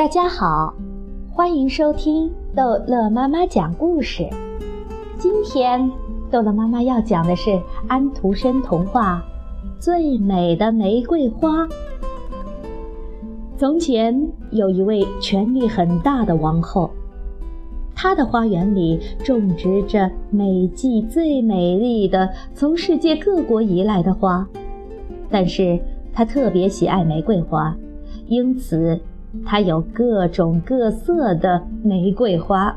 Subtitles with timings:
[0.00, 0.72] 大家好，
[1.30, 4.26] 欢迎收听逗乐妈妈讲故事。
[5.18, 5.92] 今天
[6.30, 9.22] 逗乐妈妈要讲的是安徒生童话
[9.78, 11.66] 《最美的玫瑰花》。
[13.58, 16.90] 从前有一位权力很大的王后，
[17.94, 24.48] 她的花园里种植着美季最美丽的从世界各国移来的花，
[25.28, 25.78] 但是
[26.10, 27.76] 她特别喜爱玫瑰花，
[28.28, 28.98] 因此。
[29.46, 32.76] 它有各种各色的玫瑰花，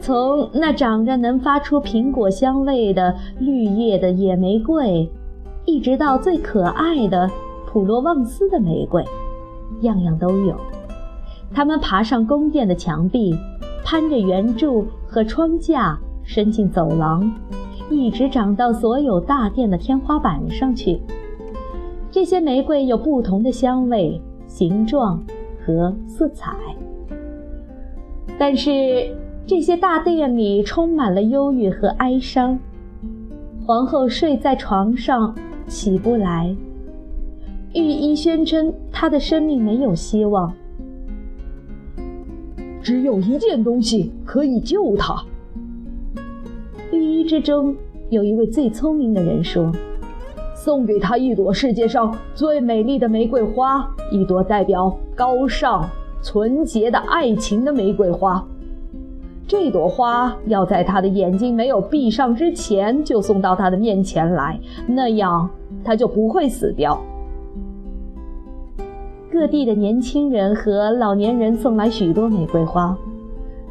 [0.00, 5.10] 从那长着能发出苹果香味的绿叶的野玫瑰，
[5.64, 7.28] 一直到最可爱的
[7.66, 9.04] 普罗旺斯的玫瑰，
[9.82, 10.56] 样样都有。
[11.52, 13.34] 它们爬上宫殿的墙壁，
[13.84, 17.30] 攀着圆柱和窗架，伸进走廊，
[17.90, 21.00] 一直长到所有大殿的天花板上去。
[22.10, 24.20] 这些玫瑰有不同的香味。
[24.48, 25.22] 形状
[25.64, 26.56] 和色彩，
[28.36, 29.14] 但是
[29.46, 32.58] 这些大殿里充满了忧郁和哀伤。
[33.64, 35.32] 皇后睡在床上
[35.66, 36.56] 起不来，
[37.74, 40.52] 御医宣称她的生命没有希望。
[42.82, 45.22] 只有一件东西可以救她。
[46.90, 47.76] 御医之中
[48.08, 49.70] 有一位最聪明的人说。
[50.58, 55.88] 送给他一朵世界上最美丽的玫瑰花，一朵代表高尚、
[56.20, 58.44] 纯洁的爱情的玫瑰花。
[59.46, 65.48] 这朵花要在他的眼睛没有闭上之前就送到他的面前来，那样
[65.84, 67.00] 他就不会死掉。
[69.30, 72.98] 各地的年轻人和老年人送来许多玫瑰花，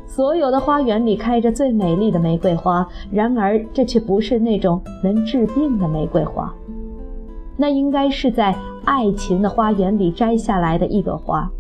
[0.06, 2.88] 所有的花园里开着最美丽的玫瑰花。
[3.12, 6.52] 然而，这却不是那种能治病的玫瑰花。
[7.58, 8.56] 那应该是在
[8.86, 11.52] 爱情的花园里摘下来的一朵花，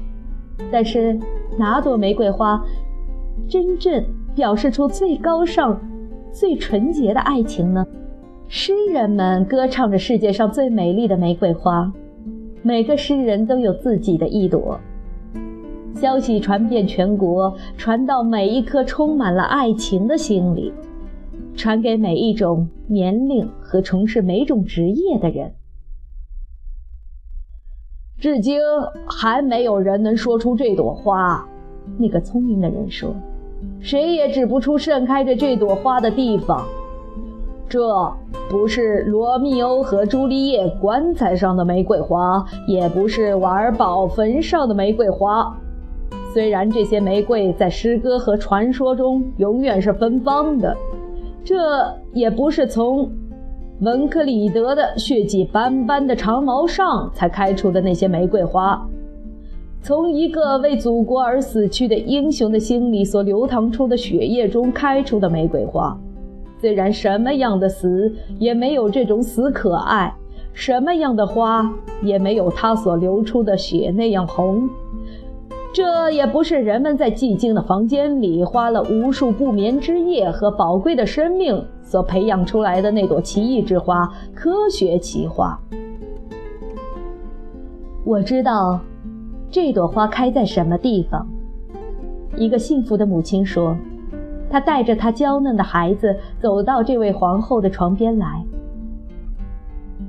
[0.71, 1.19] 但是
[1.57, 2.63] 哪朵玫瑰花
[3.49, 4.03] 真正
[4.35, 5.79] 表示出最高尚、
[6.31, 7.85] 最纯洁的爱情呢？
[8.47, 11.91] 诗人们歌唱着世界上最美丽的玫瑰花，
[12.61, 14.79] 每个诗人都有自己的一朵。
[15.95, 20.71] 消息传遍全国，传到每一颗充满了爱情的心里，
[21.55, 25.51] 传给每一种年龄和从事每种职业的人。
[28.19, 28.59] 至今
[29.07, 31.47] 还没有人能说出这朵花。
[31.99, 33.13] 那个聪明的人说
[33.79, 36.65] ：“谁也指不出盛开着这朵花的地方。
[37.69, 38.11] 这
[38.49, 45.55] 不是罗密欧和朱丽叶棺材上的玫瑰花，也不是瓦尔堡坟上的玫瑰花。
[46.33, 50.75] 虽然这些玫瑰在诗歌和传说中永远是芬芳的，
[51.43, 51.55] 这
[52.13, 53.11] 也不是从……”
[53.81, 58.83] 文克里德的血迹斑斑的长矛上才开出的那些玫瑰花，
[59.83, 65.95] 从一个为祖国而死去的英雄的心里所流淌出的血液中开出的玫瑰花，
[66.59, 70.11] 虽然什么样的死也没有这种死可爱，
[70.53, 71.71] 什么样的花
[72.01, 74.67] 也没有它所流出的血那样红。
[75.73, 85.59] 这也不是人们在寂静的房间里花了无数不眠之夜和宝贵的生命所培养出来的那朵奇异之花——科学奇花。
[88.03, 88.79] 我知道，
[89.51, 91.27] 这朵花开在什么地方。
[92.35, 93.77] 一个幸福的母亲说
[94.49, 98.43] ：“她带着她娇嫩的孩子走到这位皇后的床边来。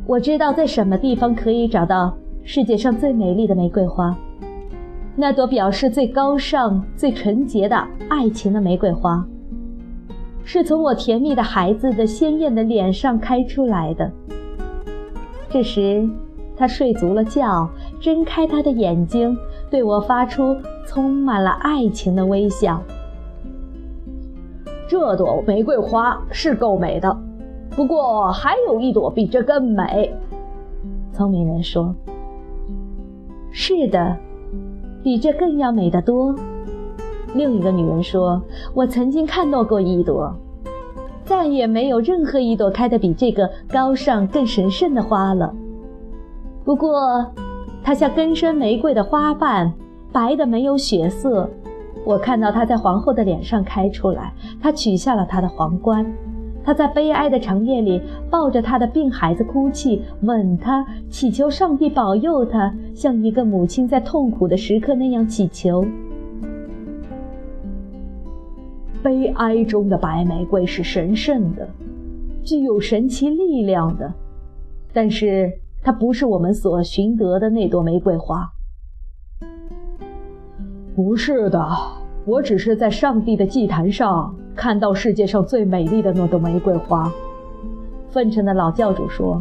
[0.06, 4.16] 我知道在什么地方可以找到世界上最美丽的玫瑰花。”
[5.20, 7.76] 那朵表示最高尚、最纯洁的
[8.08, 9.26] 爱情的玫瑰花，
[10.44, 14.08] 是从我甜蜜的孩子的鲜艳的脸上开出来的。
[15.50, 16.08] 这时，
[16.56, 17.68] 他睡足了觉，
[17.98, 19.36] 睁开他的眼睛，
[19.68, 20.56] 对我发出
[20.86, 22.80] 充满了爱情的微笑。
[24.88, 27.18] 这朵玫瑰花是够美的，
[27.70, 30.14] 不过还有一朵比这更美。
[31.12, 31.92] 聪明人说
[33.50, 34.16] ：“是的。”
[35.02, 36.34] 比这更要美得多。
[37.34, 38.42] 另一个女人说
[38.74, 40.34] ：“我曾经看到过一朵，
[41.24, 45.54] 再也没有任何一朵开得比这个高尚、更神圣的花了。
[46.64, 47.26] 不过，
[47.82, 49.72] 它像根深玫瑰的花瓣，
[50.12, 51.48] 白的没有血色。
[52.04, 54.32] 我看到它在皇后的脸上开出来。
[54.60, 56.04] 她取下了她的皇冠。”
[56.68, 57.98] 他在悲哀的长夜里
[58.28, 65.82] 抱着他的病孩子哭泣，吻他，祈求上帝保佑他，像一个母亲在痛苦的时刻那样祈求。
[69.02, 71.66] 悲哀中的白玫瑰是神圣的，
[72.44, 74.12] 具有神奇力量的，
[74.92, 75.50] 但是
[75.82, 78.46] 它不是我们所寻得的那朵玫瑰花。
[80.94, 81.66] 不是的，
[82.26, 87.08] 我只是在上帝的祭坛上看到世界上最美丽的那朵玫瑰花。
[88.10, 89.40] 粪尘的老教主说：“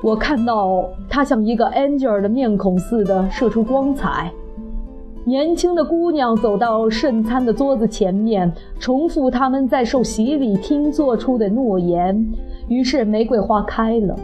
[0.00, 4.30] 我看到它像一个 angel 的面孔似的射出光彩。”
[5.26, 12.24] 年轻的姑娘走到圣餐的桌子前面，重复他们在受洗礼厅做出的诺言。
[12.68, 14.14] 于是玫瑰花开了，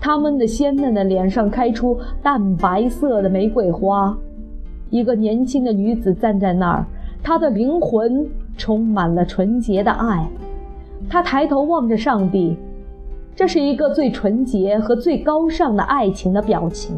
[0.00, 4.16] 他们的鲜嫩的脸上开出淡白色的玫瑰花。
[4.88, 6.86] 一个年轻的女子站在那儿，
[7.24, 8.24] 她的灵魂
[8.56, 10.28] 充满了纯洁的爱。
[11.08, 12.56] 他抬头望着上帝，
[13.34, 16.96] 这是一个最纯洁和最高尚的爱情的表情。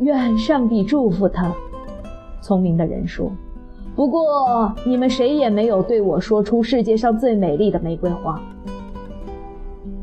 [0.00, 1.52] 愿上帝祝福他，
[2.40, 3.30] 聪明的人说。
[3.94, 8.38] 不过你们谁也没有对我说出世界上最美丽的玫瑰花。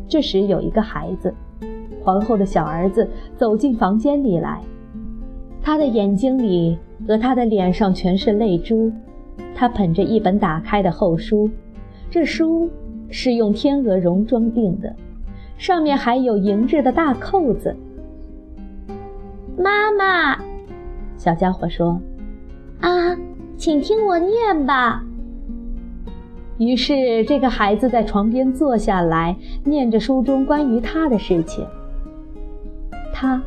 [0.07, 1.33] 这时有一个孩子，
[2.03, 3.07] 皇后的小儿子
[3.37, 4.61] 走进房间里来，
[5.61, 6.77] 他的眼睛里
[7.07, 8.91] 和他的脸上全是泪珠。
[9.55, 11.49] 他捧着一本打开的厚书，
[12.09, 12.69] 这书
[13.09, 14.95] 是用天鹅绒装订的，
[15.57, 17.75] 上面还有银质的大扣子。
[19.57, 20.37] 妈妈，
[21.15, 21.99] 小家伙说
[22.81, 23.17] ：“啊，
[23.55, 25.03] 请听我念吧。”
[26.57, 31.65] 于是，这个孩子在床边坐下来，念着书中关于他的事情。
[33.13, 33.41] 他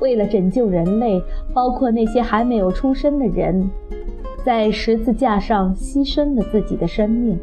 [0.00, 1.22] 为了拯救人类，
[1.52, 3.68] 包括那些还没有出生的人，
[4.44, 7.38] 在十字架上牺牲了自己的生命。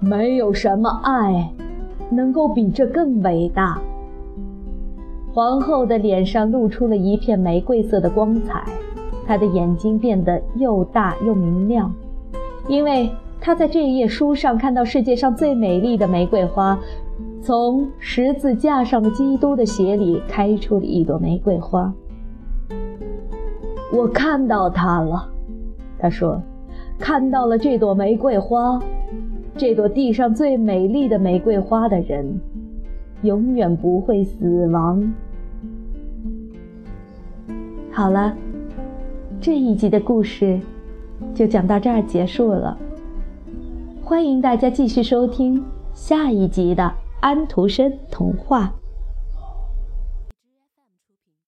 [0.00, 1.50] 没有什么爱
[2.10, 3.80] 能够比这更伟大。
[5.32, 8.62] 皇后的脸上露出了一片玫瑰色的光彩，
[9.26, 11.92] 她的眼睛变得又大又明亮，
[12.68, 13.10] 因为
[13.40, 16.78] 她在这一页书上看到世界上最美丽的玫瑰花，
[17.42, 21.92] 从十字架上的基督的血里开出了一朵玫瑰花。
[23.94, 25.30] 我看到它了，
[26.00, 26.42] 他说，
[26.98, 28.82] 看到了这朵玫瑰花，
[29.56, 32.40] 这朵地上最美丽的玫瑰花的人。
[33.22, 35.14] 永远不会死亡。
[37.90, 38.36] 好了，
[39.40, 40.60] 这一集的故事
[41.32, 42.76] 就讲到这儿结束了。
[44.02, 45.64] 欢迎大家继续收听
[45.94, 48.74] 下一集的安徒生童话。